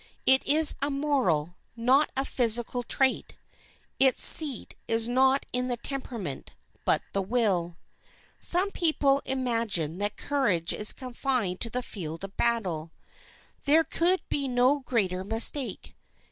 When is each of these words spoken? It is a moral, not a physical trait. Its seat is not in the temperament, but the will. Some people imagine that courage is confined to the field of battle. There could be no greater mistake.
It 0.25 0.43
is 0.47 0.73
a 0.81 0.89
moral, 0.89 1.57
not 1.75 2.09
a 2.17 2.25
physical 2.25 2.81
trait. 2.81 3.37
Its 3.99 4.23
seat 4.23 4.75
is 4.87 5.07
not 5.07 5.45
in 5.53 5.67
the 5.67 5.77
temperament, 5.77 6.53
but 6.85 7.03
the 7.13 7.21
will. 7.21 7.77
Some 8.39 8.71
people 8.71 9.21
imagine 9.25 9.99
that 9.99 10.17
courage 10.17 10.73
is 10.73 10.91
confined 10.91 11.59
to 11.61 11.69
the 11.69 11.83
field 11.83 12.23
of 12.23 12.35
battle. 12.35 12.91
There 13.65 13.83
could 13.83 14.23
be 14.27 14.47
no 14.47 14.79
greater 14.79 15.23
mistake. 15.23 15.95